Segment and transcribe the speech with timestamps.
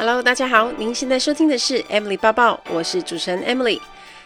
[0.00, 3.78] Hello，大家好，您现在收听的是 Emily 抱抱，我是主持人 Emily。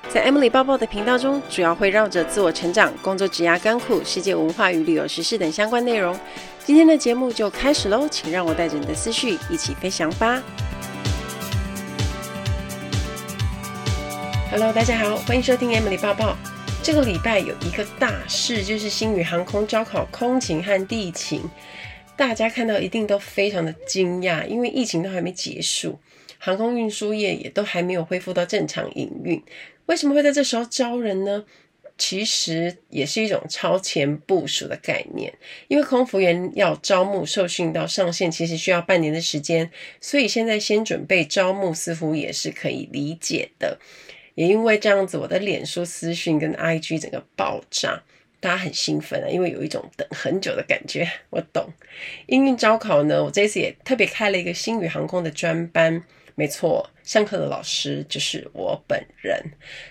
[0.09, 6.17] 在 Emily 抱抱的频道中，主要会绕着自我成长、工作、职涯、甘苦、世界文化与旅游时事等相关内容。
[6.65, 10.41] 今天的节目就开始喽，请让我带着你的思绪一起飞翔吧。
[14.53, 16.37] Hello，大家好，欢迎收听 Emily 抱抱。
[16.85, 21.43] 这个礼拜有一个大事，就是星宇航空招考空勤和地勤。
[22.17, 25.99] 大家看到一定都非常的惊讶，因为疫情都还没结束，
[26.39, 29.43] 航空运输业也都还没有恢复到正常营运。
[29.87, 31.45] 为什么会在这时候招人呢？
[31.97, 35.33] 其实也是一种超前部署的概念，
[35.69, 43.79] 因为空服员要招募受训到上线，其实需要半年的时间，所以现在先准备招募似乎也是可以理解的。
[44.35, 48.03] 也因为这样子，我的脸书私讯跟 IG 整个爆炸。
[48.45, 51.11] 大家很兴奋啊，因为有一种等很久的感觉。
[51.31, 51.67] 我懂，
[52.27, 56.03] 英运招考呢，我这次也特别开了一个星宇航空的专班。
[56.37, 59.41] 没错，上课的老师就是我本人。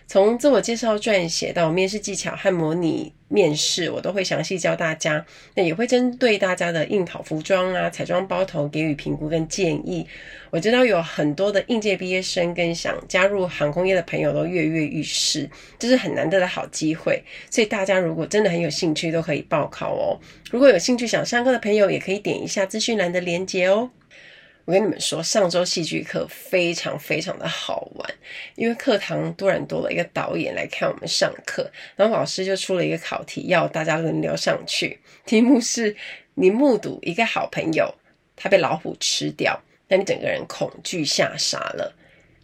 [0.05, 5.25] 从自我介绍撰写到面试技巧和模拟面试，我都会详细教大家。
[5.55, 10.05] 那也会针对大家的应考服装啊、彩妆包头给予评估跟建议。
[10.49, 17.23] 我知道有很多的应届毕业生跟想加入航空业的朋友都跃跃欲试，这是很难得的好机会。
[17.49, 20.19] 所以大家如果真的很有兴趣，都可以报考哦。
[20.51, 23.89] 如果有兴趣想上课的朋友，也可以点一下资讯栏的链接哦。
[24.65, 28.09] 我跟你们说，上周戏剧课非常非常的好玩，
[28.55, 34.99] 因为课堂突然多了一个导演来看我们上课，然后老师就出了一个考题，要大家轮流上去。
[35.25, 35.93] 题目是：
[36.35, 37.93] 你目睹一个好朋友，
[38.37, 41.93] 他被老虎吃掉，那你整个人恐惧吓傻了。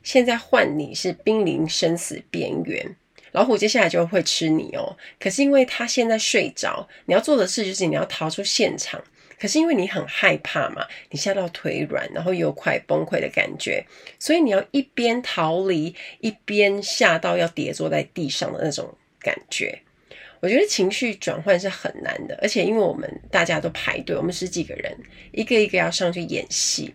[0.03, 2.95] 现在换你是濒临生死边缘，
[3.31, 4.97] 老虎接下来就会吃你哦。
[5.21, 9.01] 可是因为他现在睡着，你要做的事就是你要逃出现场。
[9.39, 13.85] 可是因为你很害怕嘛，你吓到腿软，然后又快崩溃的感觉，
[14.19, 19.79] 所以你要一边逃离，一边吓到要跌坐在地上的那种感觉。
[20.41, 24.97] 我觉得情绪转换是很难的，而且因为我们大家都排队，我们十几个人，
[25.31, 26.93] 一个一个要上去演戏。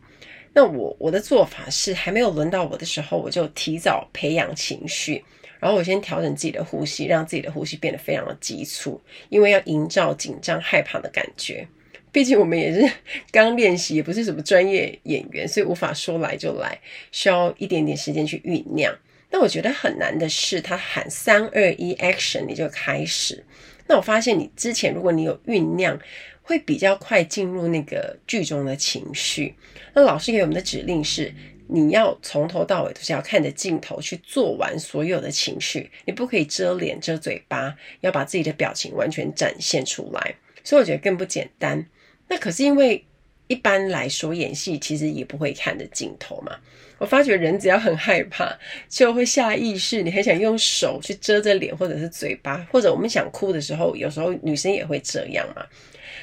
[0.54, 5.22] 那我我的做法是，还没有轮到我的时候，我就提早培养情绪，
[5.58, 11.66] 然后我先调整自己的呼吸，让自己的呼吸变得非常的急促，因为要营造紧张害怕的感觉。
[12.14, 12.88] 毕竟我们也是
[13.32, 16.78] 刚练习，也不是什么专业演员，所以无法说来就来，
[17.10, 18.96] 需要一点点时间去酝酿。
[19.32, 23.44] 那我觉得很难的是，他喊三二一 action，你就开始。
[23.88, 25.98] 那我发现你之前如果你有酝酿，
[26.42, 29.52] 会比较快进入那个剧中的情绪。
[29.92, 31.34] 那老师给我们的指令是，
[31.66, 40.36] 你要从头到尾都是要看着镜头去做完所有的情绪，你不可以遮脸遮嘴巴，要把自己的表情完全展现出来。
[40.62, 41.84] 所以我觉得更不简单。
[42.34, 43.04] 那可是因为
[43.46, 46.56] 一般来说演戏其实也不会看着镜头嘛。
[46.98, 48.52] 我发觉人只要很害怕，
[48.88, 55.64] 就会下意识，你很想用手去遮着脸或者是嘴巴，或者我们想哭的时候，有时候女生也会这样嘛。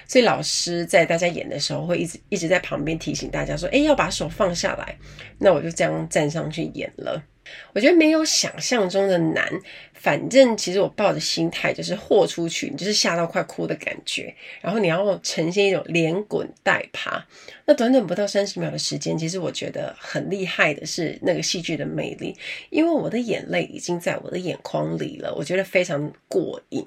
[0.05, 4.97] 所以老师在大家演的时候会一直一直在旁边提醒大家说：“诶，要把手放下来。”
[5.39, 7.23] 那我就这样站上去演了。
[7.73, 9.45] 我觉得没有想象中的难，
[9.93, 17.25] 反正其实我抱着心态就是豁出去，你就是吓到快哭的感觉，然后你要呈现一种连滚带爬。
[17.65, 22.35] 那短短不到三十秒的时间，其实我觉得很厉害的是那个戏剧的魅力，
[22.69, 26.85] 因为我的眼泪已经在我的眼眶里了，我觉得非常过瘾。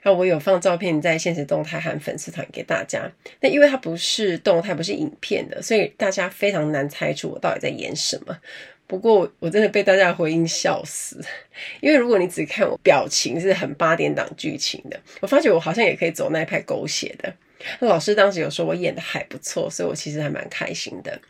[0.00, 3.10] 然后我有放照片在现实动态和粉丝团给大家，
[3.40, 8.38] 那因为它不是动态，不是影片的，所以大家非常难猜出我到底在演什么。
[8.88, 11.22] 不过我真的被大家的回应笑死，
[11.80, 17.32] 因为如果你只看我表情是很八点档剧情的，我发觉我好像也可以走那一派狗血的。
[17.80, 21.20] 那老师当时有说我演的还不错，所以我其实还蛮开心的。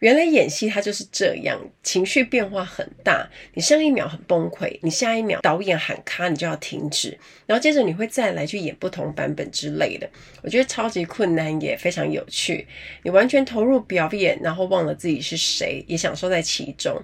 [0.00, 3.28] 原来演戏它就是这样，情绪变化很大。
[3.54, 10.08] 你上一秒很崩溃，你下一秒导演喊卡，你就要停止，然后接着你会再来去演不同版本之类的。
[10.42, 12.66] 我觉得超级困难，也非常有趣。
[13.02, 17.02] 你完全投入表演，然后忘了自己是谁，也享受在其中。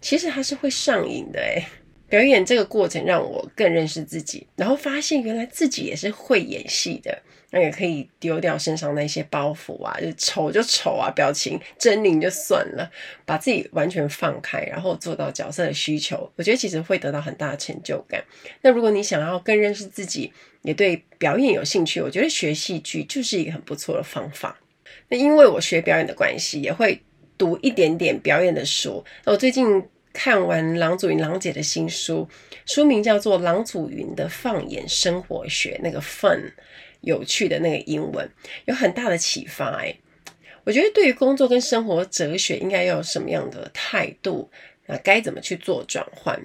[0.00, 1.64] 其实它是会上瘾的诶。
[2.08, 7.20] 表演这个过程让我更认识自己，然后发现原来自己也是会演戏的。
[7.50, 12.90] 那也可以丢掉身上那些包袱啊，就丑就丑啊，表情狰狞就算了，
[13.24, 18.22] 把自己完全放开，然后做到角色的需求，我觉得其实会得到很大的成就感。
[18.60, 20.30] 那如果你想要更认识自己，
[20.62, 24.58] 也对表演有兴趣，我觉得学戏剧就是一个很不错的方法。
[25.08, 27.00] 那因为我学表演的关系，也会
[27.38, 29.02] 读一点点表演的书。
[29.24, 32.28] 那我最近看完郎祖筠郎姐的新书，
[32.66, 36.52] 书名叫做《郎祖筠的放眼生活学》，那个 fun。
[37.00, 38.28] 有趣的那个英文
[38.66, 39.98] 有很大的启发诶，
[40.64, 44.50] 我觉得对于工作跟生活哲学应该要有什么样的态度，
[44.86, 46.40] 那该怎么去做转换，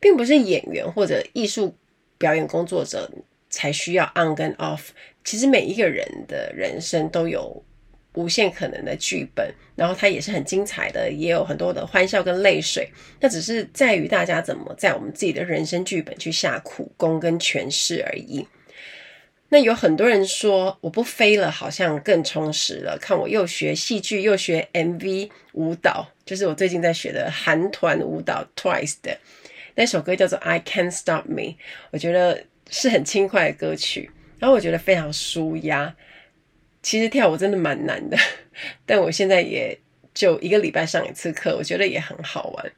[0.00, 1.76] 并不是演员或者艺术
[2.18, 3.10] 表演工作者
[3.50, 4.88] 才需要 on 跟 off。
[5.22, 7.64] 其实每一个人的人生都有
[8.14, 12.88] 无限可能的剧本，然后它也是很精彩的，也有很多的欢笑跟泪水。
[13.20, 18.46] 那只是在于大家怎么在我们自己的人生剧本去下苦功跟诠释而已。
[19.54, 22.98] 那有很多人说我不飞了，好像更充实了。
[23.00, 29.16] 看我又学戏剧，又学 MV 舞蹈，就是我最近在学的韩团舞蹈 Twice 的
[29.76, 31.54] 那首歌叫做 I Can't Stop Me，
[31.92, 34.10] 我觉得是很轻快的歌曲。
[34.40, 35.94] 然后我觉得非常舒压，
[36.82, 38.18] 其实跳舞真的蛮难的，
[38.84, 39.78] 但我现在也
[40.12, 42.72] 就一个礼拜上一次课，我觉得也很好玩。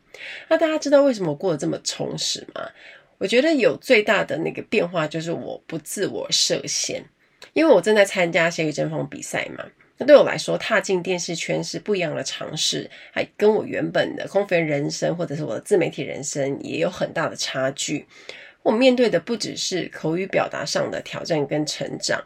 [0.49, 2.69] 那大家知道为什么我过得这么充实吗？
[3.19, 7.05] 我觉得有最大的那个变化就是我不自我设限，
[7.53, 9.65] 因为我正在参加咸鱼争锋比赛嘛。
[9.99, 18.07] 那对我来说，踏进电视圈是不一样的尝试，还跟我原本的空服员人生或者是我的自媒体人生也有很大的差距。
[18.63, 22.23] 我面对的不只是口语表达上的挑战跟成长，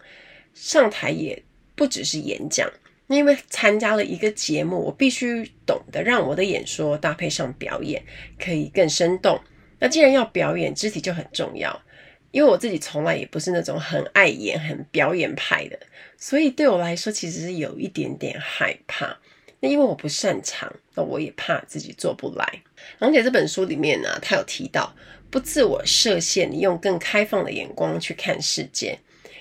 [0.52, 1.40] 上台也
[1.76, 2.68] 不只是演讲。
[3.06, 8.02] 因为参加了一个节目，我必须懂得让我的演说搭配上表演，
[8.38, 9.40] 可以更生动。
[9.80, 11.82] 那既然要表演，肢体就很重要。
[12.30, 15.76] 因为我自己从来也不是那种很爱演、很表演派的，
[16.16, 19.18] 所以对我来说其实是有一点点害怕。
[19.58, 22.62] 那因为我不擅长，那我也怕自己做不来。
[23.00, 24.94] 而且这本书里面呢，他有提到。
[25.32, 28.98] 不自我设限，你用更开放的眼光去看世界。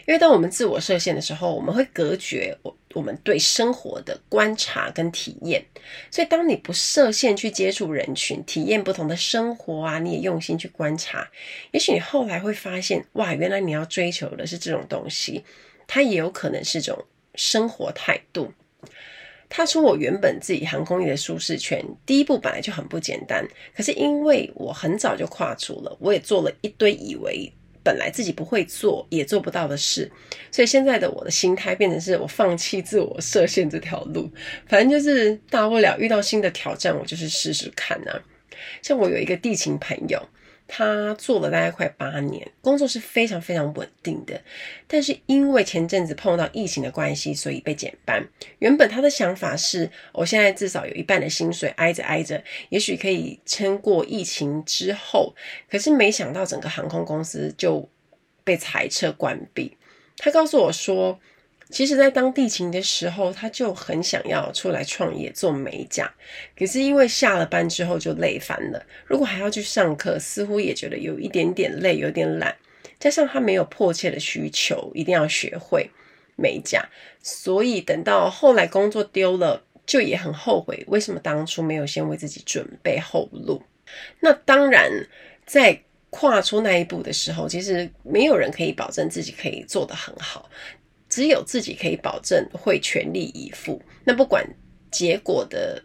[0.09, 5.63] 因为当我们自我设限的时候，我们会隔绝我我们对生活的观察跟体验。
[6.09, 11.29] 所以，当你不设限去接触人群，体验不同的生活啊，你也用心去观察，
[11.69, 15.44] 也许你后来会发现，哇，原来你要追求的是这种东西，
[15.85, 18.51] 它也有可能是种生活态度。
[19.47, 23.47] 踏出我原本自己航空业的舒适圈，第一步本来就很不简单。
[23.75, 27.51] 可是因为我很早就跨出了，我也做了一堆以为
[27.84, 30.12] 本来自己不会做也做不到的事，
[30.52, 34.30] 所以现在的我的心态变成是我放弃自我设限这条路，
[34.68, 38.22] 反正就是大不了遇到新的挑战，我就是试试看啊。
[38.81, 40.22] 像我有一个地勤朋友。
[40.71, 44.39] 他做了大概快八年，工作是非常非常稳定的。
[44.88, 48.24] 但是因为前阵子碰到疫情的关系，所以被减班。
[48.60, 55.36] 原本他的想法是，我现在至少有一半的薪水挨着挨着，也许可以撑过疫情之后。
[55.69, 57.89] 可是没想到整个航空公司就
[58.44, 59.75] 被裁撤关闭。
[60.18, 61.19] 他告诉我说，
[61.71, 66.12] 其实，在当地勤的时候，他就很想要出来创业做美甲，
[66.57, 68.83] 可是因为下了班之后就累翻了。
[69.06, 72.56] 如果还要去上课，似乎也觉得有一点点累，有点懒。
[73.00, 75.89] 加上他没有迫切的需求，一定要学会
[76.36, 76.83] 美甲，
[77.21, 83.62] 所以等到后来工作丢了，就也很后悔，为什么当初没有先为自己准备后路。
[84.19, 84.92] 那当然，
[85.45, 85.80] 在
[86.10, 90.50] 跨出那一步的时候，其实没有人可以保证自己可以做得很好。
[91.09, 93.81] 只有自己可以保证会全力以赴。
[94.03, 94.47] 那不管
[94.91, 95.83] 结果的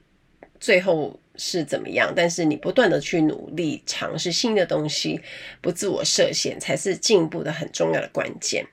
[0.60, 5.20] 最后是怎么样，但是你不断的去努力尝试新的东西，
[5.60, 8.64] 不自我设限，才是进步的很重要的关键。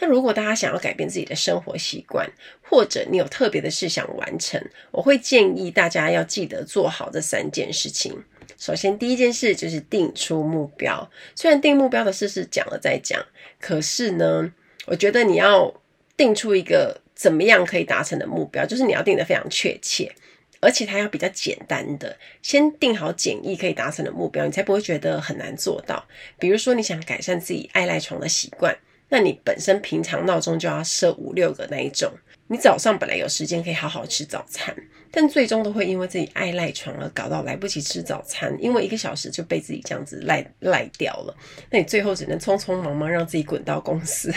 [0.00, 2.28] 那如果大家想要改变自己的生活习惯，
[2.62, 4.60] 或者你有特别的事想完成，
[4.90, 8.16] 我会建议大家要记得做好这三件事情。
[8.56, 11.08] 首先，第一件事就是定出目标。
[11.36, 13.24] 虽然定目标的事是讲了再讲，
[13.60, 14.52] 可是呢，
[14.86, 15.72] 我觉得你要。
[16.18, 20.12] 定出一个怎么样可以达成的目标，就是你要定得非常确切，
[20.60, 26.04] 而且它要比较简单的，先定好简易可以达成的目标，你才不会觉得很难做到。
[26.38, 28.76] 比如说你想改善自己爱赖床的习惯，
[29.08, 32.12] 那你本身平常闹钟就要设五六个那一种，
[32.48, 34.76] 你早上本来有时间可以好好吃早餐，
[35.12, 41.36] 但最终都会因为自己爱赖床而搞到来不及吃早餐，因为一个小时就被自己这样子赖赖掉了，
[41.70, 44.34] 那你最后只能匆匆忙忙让自己滚到公司。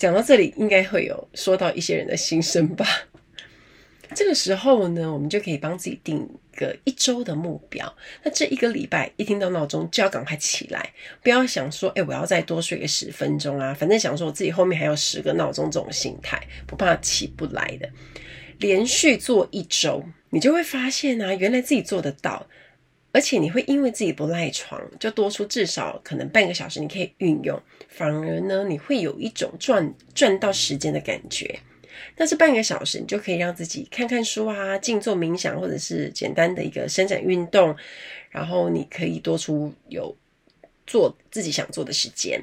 [0.00, 2.86] 讲到这里，应该会有说到一些人的心声吧。
[4.16, 6.26] 这个时候呢，我们就可以帮自己定
[6.56, 7.94] 个一周的目标。
[8.22, 10.90] 那这一个礼拜一听到闹钟就要赶快起来，
[11.22, 13.74] 不要想说，哎，我要再多睡个十分钟啊。
[13.74, 17.86] 反正想说我自己后面还有十个闹钟，这种心态不怕起不来的。
[18.58, 22.46] 连续做一周，你就会发现啊，原来自己做得到。
[23.12, 27.60] 而且你会因为自己不赖床，就多出至少可能半个小时，你可以运用。
[28.00, 31.60] 反而呢，你会有一种赚赚到时间的感觉。
[32.16, 37.76] 那这半个小时，你就可以让自己看看书啊，静坐冥想，或者是简单的一个伸展运动。
[38.30, 40.16] 然后你可以多出有
[40.86, 42.40] 做自己想做的时间。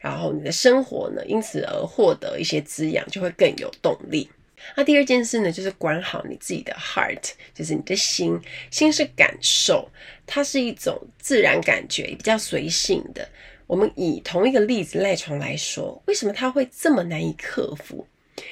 [0.00, 4.30] 然后你的生活呢，因此而获得一些滋养，就会更有动力。
[4.74, 8.40] 那第二件事呢，就是管好你自己的 heart，就是你的心。
[8.70, 9.86] 心是感受，
[10.26, 13.28] 它是一种自然感觉，比较随性的。
[13.66, 18.06] 我们以同一个例子赖床来说，为什么它会这么难以克服？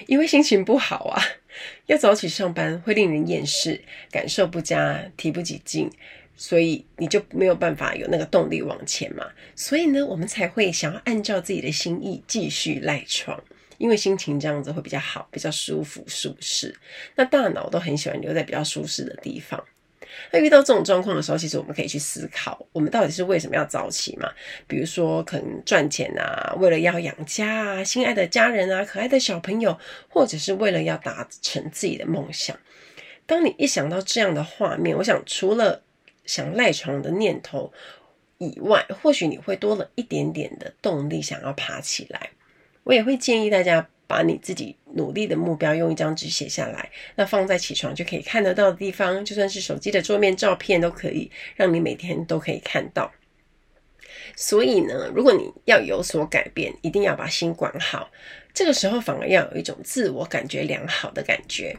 [0.07, 1.21] 因为心情不好啊，
[1.87, 5.90] 要早起上班会令人厌世，感受不佳，提不起劲，
[6.37, 9.26] 所以你就没有办法有那个动力往前嘛。
[9.57, 13.42] 所以呢，我们才会想要按照自己的心意继续赖床，
[13.76, 16.75] 因为心情这样子会比较好，比较舒服舒适。
[17.16, 19.62] 那大脑都很喜欢留在比较舒适的地方。
[20.31, 24.31] 那遇到这种状况的时候，其实我们可以去思考，我们到底是为什么要早起嘛？
[24.66, 29.78] 比如说，可能赚钱啊，为了要养家啊，心爱的家人啊，可爱的小朋友，
[30.09, 32.57] 或者是为了要达成自己的梦想。
[33.26, 35.83] 当你一想到这样的画面，我想除了
[36.25, 37.73] 想赖床的念头
[38.38, 42.31] 以外，或许你会多了一点点的动力，想要爬起来。
[42.85, 43.88] 我也会建议大家。
[44.12, 53.11] 把你自己努力的目标用一张纸写下来，那放在起床就可以看得到的地方，就算是手机的桌面照片都可以，让你每天都可以看到。
[54.37, 58.11] 所以呢，如果你要有所改变，一定要把心管好。
[58.52, 61.75] 这个时候反而要有一种自我感觉良好的感觉，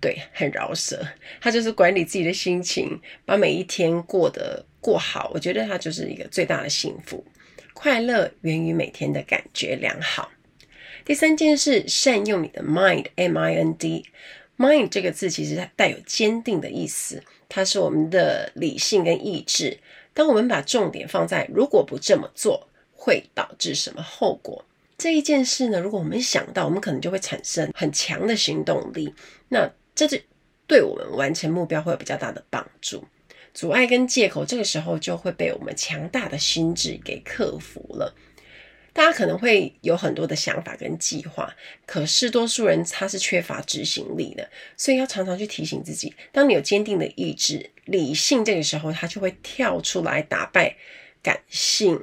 [0.00, 1.04] 对，很饶舌。
[1.40, 5.32] 它就是管理自己的心情，把每一天过得过好。
[5.34, 7.24] 我觉得它就是一个最大的幸福。
[7.74, 10.30] 快乐源于每天的感觉良好。
[11.06, 14.06] 第三件事，善用你的 mind，M-I-N-D。
[14.58, 19.78] mind 这个字其实它带有坚定的意思，它是我们的理性跟意志。
[20.12, 24.64] 当我们把重点放在如果不这么做会导致什么后果
[24.98, 25.78] 这一件事呢？
[25.78, 29.14] 如果我们想到，我们可能就会产生很强的行动力。
[29.48, 30.18] 那这就
[30.66, 33.04] 对我们完成目标会有比较大的帮助。
[33.54, 38.12] 阻碍跟借口这个时候就会被我们强大的心智给克服了。
[38.96, 50.74] 大家可能会有很多的想法跟计划，可是多数人他是缺乏执行力的，所以要常常去提醒自己，当你有坚定的意志、理性，这个时候他就会跳出来打败
[51.22, 52.02] 感性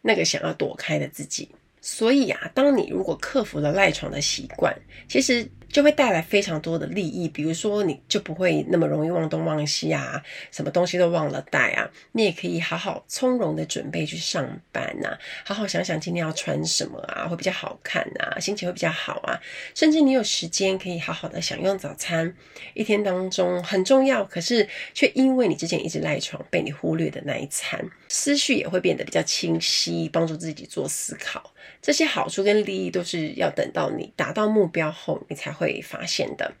[0.00, 1.48] 那个想要躲开的自己。
[1.80, 4.76] 所以啊，当你如果克服了赖床的习惯，
[5.08, 5.48] 其实。
[5.72, 19.40] 就会带来非常多的利益，比如说你就不会那么容易忘东忘西啊，什么东西都忘了带啊，你也可以好好从容的准备去上班啊，好好想想今天要穿什么啊，会比较好看啊，心情会比较好啊，
[19.74, 22.36] 甚至你有时间可以好好的享用早餐，
[22.74, 31.50] 一天当中很重要，可是却因为你之前一直赖床被你忽略的那一餐，思绪也会变得比较清晰，帮助自己做思考。
[31.80, 36.52] 这些好处跟利益都是要等到你达到目标后，你才会会发现的。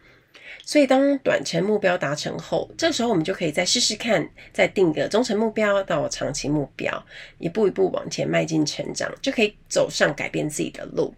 [0.64, 7.04] 所以，当短程目标达成后，这时候我们就可以再试试看，再定个中程目标到长期目标，
[7.38, 11.14] 一步一步往前迈进成长，就可以走上改变自己的路。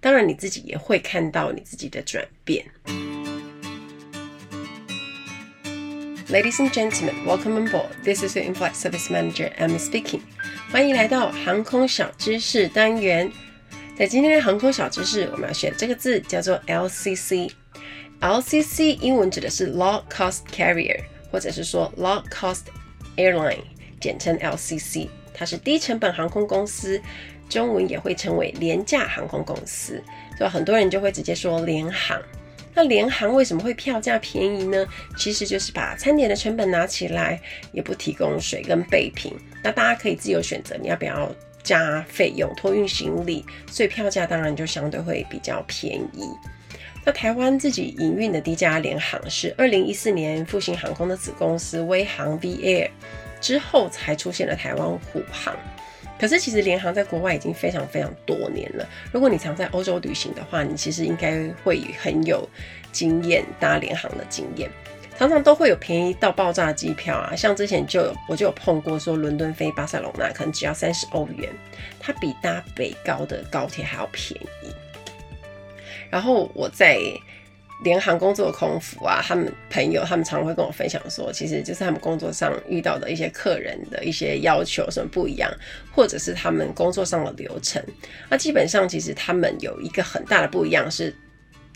[0.00, 2.66] 当然，你自己也会看到你自己的转变。
[6.30, 7.88] Ladies and gentlemen, welcome aboard.
[8.04, 10.20] This is your in-flight service manager, Amy speaking.
[10.70, 13.32] 欢迎来到航空小知识单元。
[13.98, 17.50] 在今天的航空小知识，我们要学这个字叫做 LCC。
[18.20, 21.00] LCC 英文指的是 Low Cost Carrier，
[21.32, 22.60] 或者是说 Low Cost
[23.16, 23.58] Airline，
[24.00, 25.08] 简称 LCC。
[25.34, 27.02] 它是低成本航空公司，
[27.48, 30.00] 中文也会称为廉价航空公司。
[30.36, 32.22] 所以很多人就会直接说联航。
[32.74, 34.86] 那联航为什么会票价便宜呢？
[35.16, 37.40] 其实就是把餐点的成本拿起来，
[37.72, 39.34] 也不提供水跟备品。
[39.60, 43.44] 那大家可以自由选择，你要不要加费用托运行李？
[43.70, 46.28] 所以票价当然就相对会比较便宜。
[47.04, 52.90] 那台湾自己营运的第一家廉航是二零一四年复兴航空的子公司威航 V Air，
[53.40, 55.56] 之后才出现了台湾虎航。
[56.18, 58.84] 可是其实联航在国外已经非常非常多年了。
[59.12, 62.46] 如果你常在欧洲旅行的话，你其实应该会很有
[62.90, 64.68] 经验搭联航的经验。
[65.18, 71.50] 常常都会有便宜到爆炸的机票啊，像之前就有我就有碰过，说伦敦飞巴塞隆纳可能只要三十欧元，
[71.98, 74.72] 它比搭北高的高铁还要便宜。
[76.08, 77.00] 然后我在。
[77.84, 85.48] 联航工作的空服啊，他们朋友他们常常会跟我分享说，其实就是他们工作上遇到的一些客人的一些要求什么不一样，
[85.94, 87.80] 或者是他们工作上的流程。
[88.28, 91.14] 那基本上其实他们有一个很大的不一样是，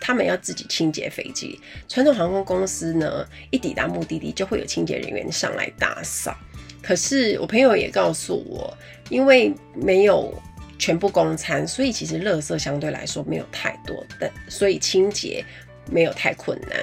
[0.03, 1.59] 他们要自己清洁飞机。
[1.89, 6.37] 传统航空公司呢，一抵达目的地就会有清洁人员上来打扫。
[6.83, 8.77] 可是我朋友也告诉我，
[9.09, 10.35] 因为没有
[10.79, 15.45] 全部供餐，所以其实垃圾相对来说没有太多的，所以清洁。
[15.91, 16.79] 没有太困难，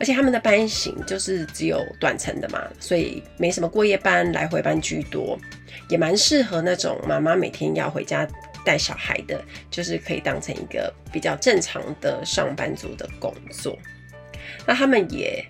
[0.00, 5.38] 而且他们的班型就是只有短程的嘛，所以没什么过夜班，来回班居多，
[5.90, 8.26] 也蛮适合那种妈妈每天要回家
[8.66, 13.78] 带小孩的，就是可以当成一个比较正常的上班族的工作。
[14.66, 15.44] 那他们也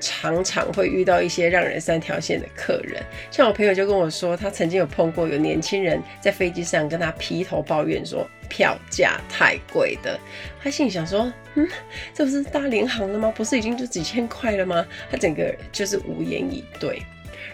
[0.00, 10.18] 常常会遇到一些让人三条线的客人，像我朋友就跟我说，他曾经有碰过有年轻人在飞机上跟他劈头抱怨说票价太贵的，
[10.60, 11.66] 他心里想说， 嗯，
[12.12, 13.32] 这不是搭联航了吗？
[13.34, 14.84] 不是已经就几千块了吗？
[15.10, 17.00] 他整个就是无言以对。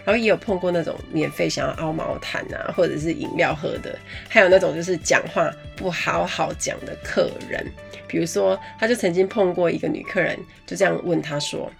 [0.05, 3.97] 然后也有碰过那种免费想要凹毛毯啊，或者是饮料喝的，
[4.29, 7.65] 还有那种就是讲话不好好讲的客人，
[8.07, 11.71] 比如说他就曾经碰过一个女客人，就这样问他说。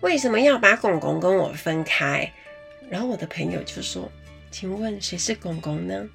[0.00, 2.30] 为什么要把公公跟我分开？
[2.90, 4.12] 然后我的朋友就说
[4.52, 6.06] ：“请问谁是公公呢？”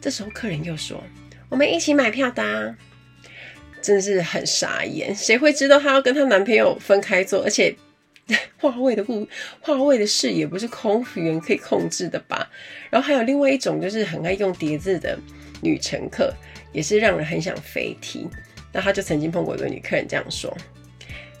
[0.00, 1.04] 这时候客人又说
[1.50, 2.74] ：“我们一起买票的啊。”
[3.82, 7.42] 真是很傻眼，谁会知道她要跟她男朋友分开坐？
[7.44, 7.76] 而且
[8.60, 9.26] 话位的故
[9.60, 12.50] 话位的事也不是空服员可以控制的吧？
[12.90, 15.18] 然后还有另外一种就是很爱用叠字的
[15.62, 16.32] 女乘客，
[16.72, 18.28] 也是让人很想飞踢。
[18.72, 20.54] 那他就曾经碰过一个女客人这样说：“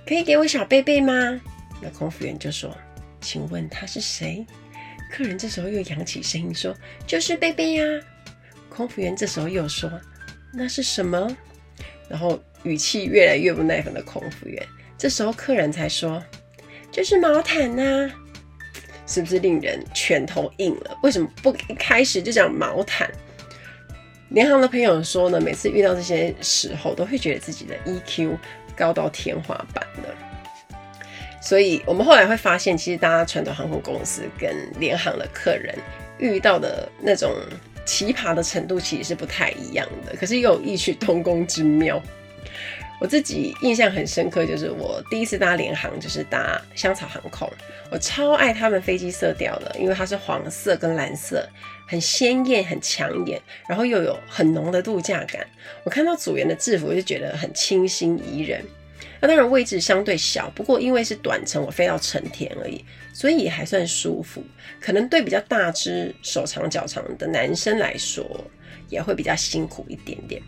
[0.08, 1.38] 可以给我小贝贝吗？”
[1.82, 2.74] 那空服员就说
[3.20, 4.46] ：“请问他是谁？”
[5.12, 6.74] 客人这时候又扬起声音说
[7.06, 7.84] ：“就是贝贝呀。”
[8.70, 9.90] 空服员这时候又说
[10.54, 11.36] ：“那是什么？”
[12.08, 14.66] 然后语气越来越不耐烦的空服员，
[14.96, 16.22] 这时候客人才说
[16.90, 18.10] ：“就是毛毯呐。”
[19.06, 20.98] 是不是令人拳头硬了？
[21.02, 23.10] 为什么不一开始就讲毛毯？
[24.28, 28.36] 联航的朋友说呢，每次遇到这些时候，都会觉得自己的 EQ
[28.76, 30.14] 高到天花板了。
[31.40, 35.74] 所以我们后来会发现，其实大家传统航空公司跟联航的客人
[36.18, 37.34] 遇到的那种
[37.86, 40.14] 奇葩的程度，其实是不太一样的。
[40.16, 41.98] 可是又有异曲同工之妙。
[43.00, 47.48] 我自己印象很深刻，就是我第一次搭联航，就是搭香草航空。
[47.90, 51.48] 我超爱他们飞机色调的，因为它是黄色跟蓝色，
[51.86, 55.46] 很鲜艳、很抢眼，然后又有很浓的度假感。
[55.84, 58.64] 我看到组员的制服，就觉得很清新宜人。
[59.20, 64.42] 那当然位置相对小，不过因为是短程，我飞到成田而已，所以也还算舒服。
[64.80, 68.24] 可能对比较大只、手长脚长的男生来说，
[68.88, 70.42] 也会比较辛苦一点点。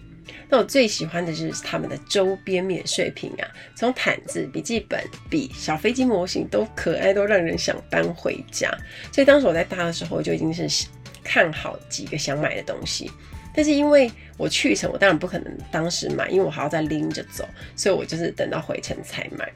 [0.51, 8.69] 那我最喜欢的就是他们的周边免税品啊，从毯子、笔记本、笔、小飞机模型都可爱，都让人想搬回家。
[9.13, 10.89] 所以当时我在搭的时候，就已经是
[11.23, 13.11] 看好几个想买的东西。
[13.55, 17.45] 但是因为我去程，我当然不可能当时买，因为我还要再拎着走，
[17.77, 19.49] 所以我就是等到回程才买。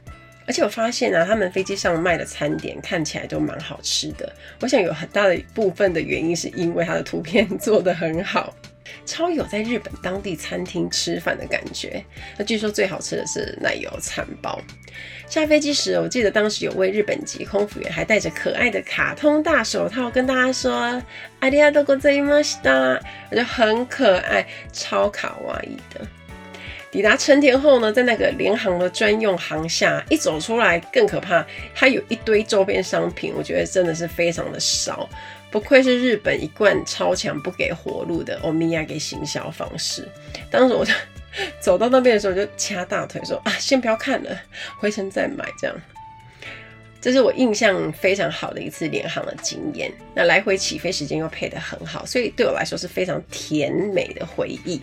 [0.46, 4.30] 而且我发现啊，他们飞机上卖的餐点看起来都蛮好吃的。
[4.61, 8.54] 我想有很大的部分的原因是因为它的图片做得很好。
[9.05, 12.03] 超有在日本当地餐厅吃饭的感觉。
[12.38, 14.60] 那据说最好吃的是奶油餐包。
[15.27, 21.01] 下飞机时，我记得当时有位日本籍空服员还戴着可爱的卡通大手套跟大家说“
[21.39, 26.05] ありがとうございました”，我觉得很可爱，超卡哇伊的。
[26.91, 35.08] 抵达成田后呢，在那个联航的专用航厦一走出来更可怕，它有一堆周边商品，我觉得真的是非常的少。
[35.54, 40.04] 不愧是日本一贯超强不给活路的欧米亚给行销方式。
[40.50, 40.92] 当时我就
[41.60, 44.36] 走到那边的时候，就掐大腿说：“啊，先不要看了，
[44.80, 45.76] 回程再买。”这样，
[47.00, 49.92] 这是我印象非常好的一次联航的经验。
[50.12, 54.82] 那来回起飞时间又配得很好，所以对我来说是非常甜美的回忆。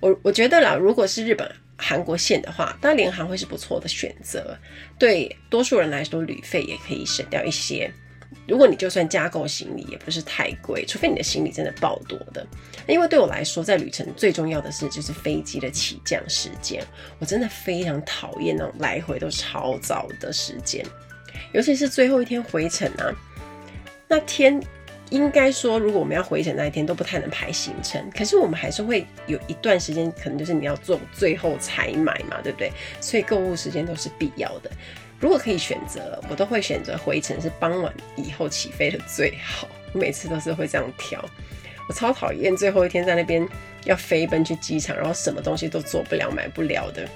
[0.00, 4.56] 我我觉得啦，如果是日本、韩国线的话，搭联航会是不错的选择。
[4.98, 7.92] 对多数人来说，旅费也可以省掉一些。
[8.46, 12.44] 如果你就算加购行李，也不是太贵，除非你的行李真的爆多的。
[12.88, 16.82] 因为对我来说，在旅程最重要的是就是飞机的起降时间，
[17.18, 20.84] 我真的非常讨厌那种来回都超早的时间，
[21.52, 23.14] 尤其是最后一天回程啊，
[24.08, 24.60] 那天
[25.10, 32.72] 应该说，如果我们要回程那一天都不太能排行程，可是我们还是会有一段时间，可能就是你要做最后才买嘛，对不对？
[33.00, 34.70] 所以购物时间都是必要的。
[35.20, 39.68] 如果可以选择，我都会选择回程是傍晚以后起飞的最好。
[39.92, 41.22] 我每次都是会这样挑。
[41.88, 43.46] 我超讨厌最后一天在那边
[43.84, 47.06] 要飞奔去机场，然后什么东西都做不了、买不了的。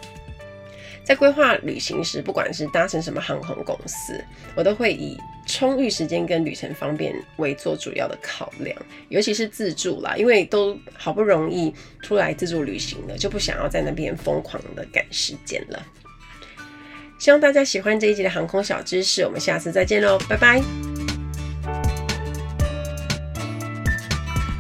[1.05, 8.77] 在规划旅行时，不管是搭乘什么航空公司，我都会以充裕时间跟旅程方便为做主要的考量。
[9.11, 15.87] 尤其是自助啦，因为都好不容易出来自助旅行了，就不想要在那边疯狂的赶时间了。
[17.25, 20.59] 希望大家喜欢这一集的航空小知识，我们下次再见喽，拜拜。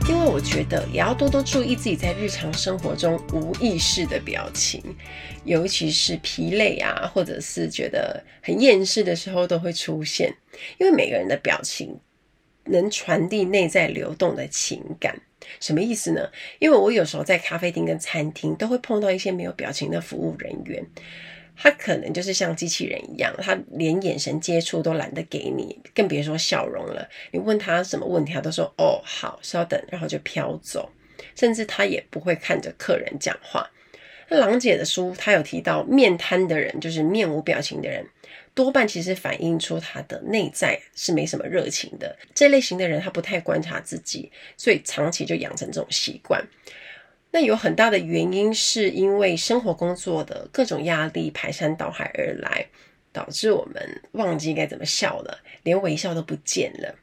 [0.09, 4.83] 因为我觉得也要多多注意自己在日常生活中无意识的表情，
[5.44, 10.35] 尤其是疲累啊，或者是觉得很厌世的时候都会出现。
[10.79, 12.00] 因为每个人的表情
[12.64, 15.14] 能传递内在流动的情感。
[15.61, 16.31] 什么意思呢？
[16.61, 20.83] 因为我有时候在咖啡厅跟餐厅都会碰到一些没有表情的服务人员，
[21.57, 27.09] 他可能就是像机器人一样，他连眼神接触都懒得给你，更别说笑容了。
[27.33, 30.90] 你问他什么问题，他都说哦好，稍等，然后就飘走，
[31.35, 33.71] 甚至他也不会看着客人讲话。
[34.29, 38.07] 那郎姐的书，她有提到面瘫的人，就是面无表情的人。
[38.55, 42.17] 多半其实反映出他的内在是没什么热情的。
[42.35, 46.43] 这类型的人，他不太观察自己，所以长期就养成这种习惯。
[47.35, 52.64] 那有很大的原因是因为生活工作的各种压力排山倒海而来，
[53.12, 56.94] 导致我们忘记该怎么笑了，连微笑都不见了。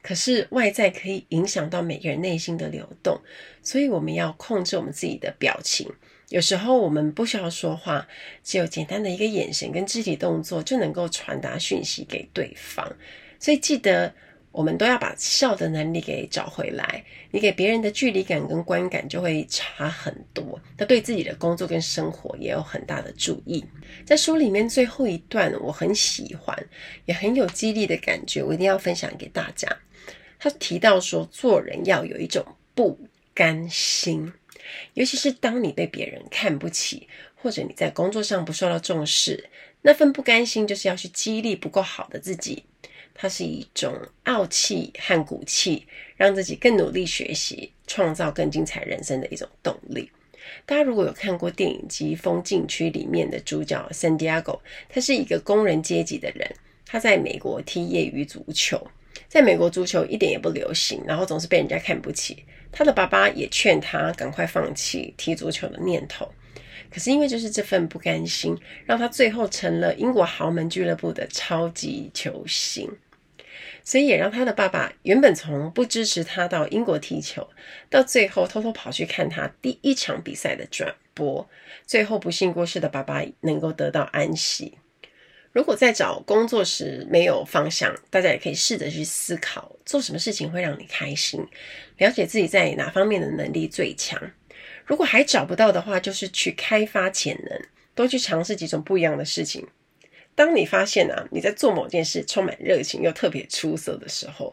[0.00, 3.20] 可是外在可以影响到每个人内心的流动，
[3.64, 5.90] 所以我们要控制我们自己的表情。
[6.28, 8.06] 有时候我们不需要说话，
[8.44, 12.96] 只有简单的一个眼神跟肢体动作就能够传达讯息给对方。
[13.40, 14.14] 所以记得，
[14.52, 17.04] 我们都要把笑的能力给找回来。
[17.30, 20.60] 你给别人的距离感跟观感就会差很多。
[20.76, 23.64] 那对自己的工作跟生活也有很大的注意。
[24.04, 26.56] 在书里面最后一段，我很喜欢，
[27.04, 29.68] 也很有激励的感觉，我一定要分享给大家。
[30.38, 32.98] 他提到说，做人要有一种不
[33.32, 34.32] 甘心。
[34.94, 39.48] 尤其是当你被别人看不起，或者你在工作上不受到重视，
[39.82, 42.64] 那份不甘心就是要去激励不够好的自己。
[43.22, 50.10] 它是一种傲气和骨气，让自己更努力学习，创造更精彩人生的一种动力。
[50.64, 56.50] 大家如果有看过电影《疾风禁区》里面的主角 Santiago，他是一个工人阶级的人，
[56.86, 58.80] 他在美国踢业余足球。
[59.28, 62.42] 在美国，足球一点也不流行，然后总是被人家看不起。
[62.72, 66.26] 他的爸爸也劝他赶快放弃踢足球的念头，
[66.90, 68.56] 可是因为就是这份不甘心，
[68.86, 72.90] 让他最后成了英国豪门俱乐部的超级球星。
[73.82, 77.48] 所以也让他的爸爸原本从不支持他到英国踢球，
[77.88, 81.48] 到最后偷偷跑去看他第一场比赛的转播，
[81.86, 84.78] 最后不幸过世的爸爸能够得到安息。
[85.52, 91.44] 如果在找工作时没有方向，大家也可以试着去思考，做什么事情会让你开心，
[91.98, 94.30] 了解自己在哪方面的能力最强。
[94.86, 97.60] 如果还找不到的话，就是去开发潜能，
[97.96, 99.66] 多去尝试几种不一样的事情。
[100.40, 104.50] 当你发现啊，你在做某件事充满热情又特别出色的时候，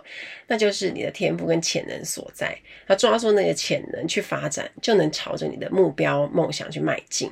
[0.47, 2.53] 那就是你的天赋跟潜能所在。
[2.87, 7.31] 那抓住那个潜能去发展，就能朝着你的目标梦想去迈进。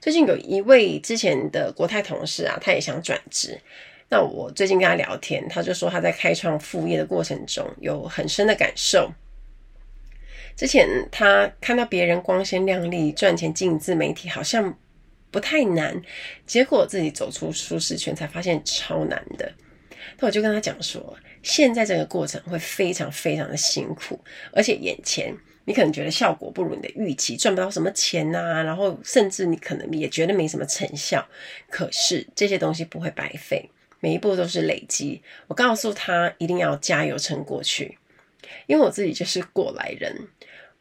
[0.00, 3.56] 最近有一位之前的国泰同事啊，他也想转职。
[4.08, 9.12] 那我最近跟他聊天，他就说他在开创副业的过程中有很深的感受。
[10.56, 14.76] 之前他看到别人光鲜亮丽赚钱经营自媒体好像
[15.36, 16.00] 不太难，
[16.46, 19.52] 结果自己走出舒适圈才发现超难的。
[20.18, 24.18] 那我就跟他讲说，现在这个过程会非常非常的辛苦，
[24.50, 25.36] 而且眼前。
[25.66, 31.28] 你可能觉得效果不如你的预期，赚不到什么钱呐、然后甚至你可能也觉得没什么成效。
[31.68, 33.68] 可是这些东西不会白费，
[34.00, 35.20] 每一步都是累积。
[35.48, 37.98] 我告诉他一定要加油撑过去，
[38.66, 40.28] 因为我自己就是过来人。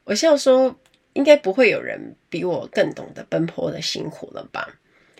[0.06, 0.80] 我笑说，
[1.15, 4.67] 应该不会有人比我更懂得奔波的辛苦了吧？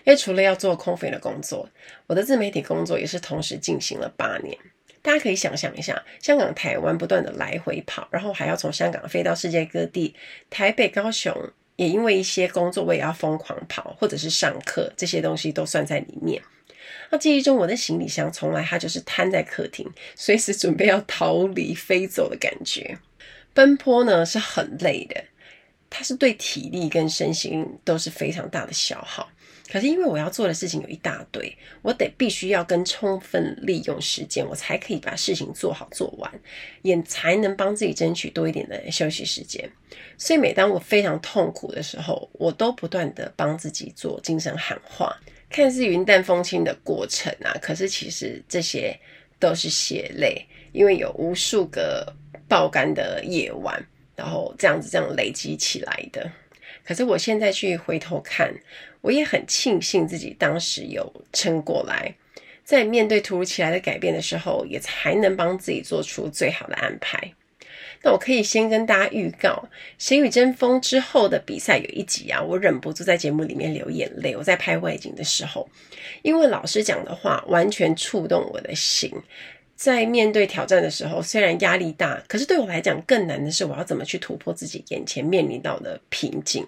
[0.04, 1.68] 因为除了要做空服的工作，
[2.06, 4.56] 我的自媒体工作也是同时进行了八年。
[5.02, 10.14] 大家可以想象一下，香港、台湾不断的来回跑，然后还要从香港飞到世界各地，
[10.50, 11.34] 台北、高雄
[11.76, 16.42] 也因为一些工作我也要疯狂跑，或者是上课，这些东西都算在里面。
[17.10, 22.98] 那记忆中我的行李箱从来它就是摊在客厅，随时准备要逃离飞走的感觉。
[23.54, 25.24] 奔波呢是很累的，
[25.88, 29.28] 它是对体力跟身心都是非常大的消耗。
[29.68, 36.32] 可是因为我要做的事情有一大堆，我得必须要更充分利用时间，我才可以把事情做好做完，
[36.82, 39.68] 也才能帮自己争取多一点的休息时间。
[40.16, 45.12] 所以每当我非常痛苦的时候，我都不断的帮自己做精神喊话，
[45.50, 48.96] 看似云淡风轻的过程啊，可是其实这些
[49.40, 52.14] 都是血泪，因为有无数个
[52.46, 53.84] 爆肝的夜晚，
[54.16, 56.28] 然后这样子这样累积起来的。
[56.84, 58.52] 可是我现在去回头看，
[59.00, 62.14] 我也很庆幸自己当时有撑过来，
[62.64, 67.32] 在面对突如其来的改变的时候，也才能帮自己做出最好的安排。
[68.02, 74.36] 那我可以先跟大家预告，《谁与争锋》之后的比赛有一集啊，我忍不住在节目里面流眼泪。
[74.36, 75.68] 我在拍外景的时候，
[76.22, 79.10] 因为老师讲的话完全触动我的心。
[79.76, 86.66] 在面对挑战的时候，虽然压力大，可是对我来讲更难的是，我要怎么去突破自己眼前面临到的瓶颈。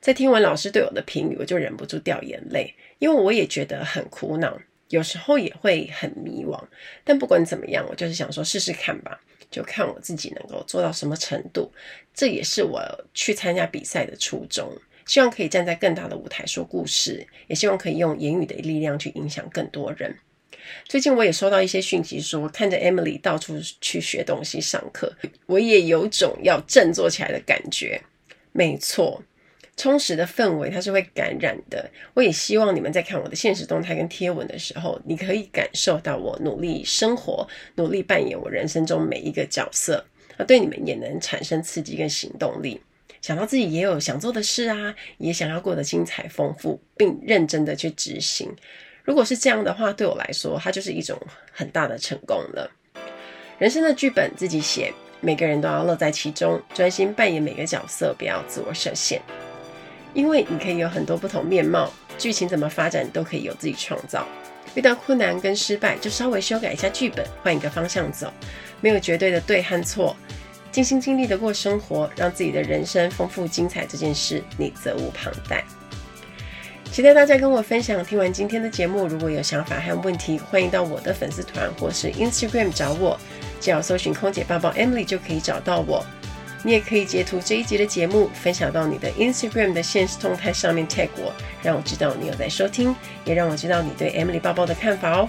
[0.00, 4.58] 在听完老师对我的评语，我就忍不住掉眼泪，因为我也觉得很苦恼，
[4.90, 6.62] 有时候也会很迷惘。
[7.04, 9.18] 但不管怎么样，我就是想说试试看吧。
[9.50, 11.72] 就看我自己能够做到什么程度。
[12.14, 12.80] 这也是我
[13.12, 14.70] 去参加比赛的初衷，
[15.06, 20.14] 希望可以站在更大的舞台说故事，也希望可以用言语的力量去影响更多人。
[20.84, 25.12] 最近我也收到一些讯息说，看着 Emily 到处去学东西、上课，
[25.46, 28.00] 我也有种要振作起来的感觉。
[28.52, 29.22] 没错。
[29.76, 31.90] 充实的氛围，它是会感染的。
[32.12, 40.04] 我也希望你们在看我的现实动态跟贴文的时候，你可以感受到我努力生活，努力扮演我人生中每一个角色，
[40.36, 42.78] 而对你们也能产生刺激跟行动力。
[43.22, 48.54] 想到自己也有想做的事啊，也想要过得精彩丰富，并认真的去执行。
[49.10, 51.20] 如果是这样的话，对我来说，它就是一种
[51.50, 52.70] 很大的成功了。
[53.58, 59.20] 人生的剧本自己写，每个人都要乐在其中，专心扮演每个角色，不要自我设限。
[60.14, 64.24] 因为你可以有很多不同面貌，剧情怎么发展都可以由自己创造。
[64.76, 68.32] 遇到困难跟失败，就稍微修改一下剧本，换一个方向走。
[68.80, 70.16] 没有绝对的对和错，
[70.70, 73.84] 尽心尽力的过生活，让自己的人生丰富精彩。
[73.84, 75.64] 这件事你责无旁贷。
[76.92, 78.04] 期待大家跟我分享。
[78.04, 83.16] 听完今天的节目，如果有想法和问题，欢迎到我的粉丝团或是 Instagram 找我，
[83.60, 86.04] 只要搜寻空姐抱抱 Emily 就可以找到我。
[86.64, 95.28] 你也可以截图这一集的节目，分享到你的 Instagram 的现实动态上面 tag 我，让我知道你有在收听，也让我知道你对 Emily 抱抱的看法哦。